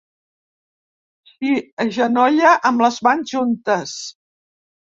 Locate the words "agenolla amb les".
1.85-2.99